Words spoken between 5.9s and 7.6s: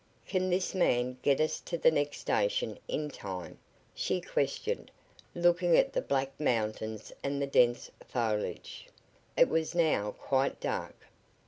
the black mountains and the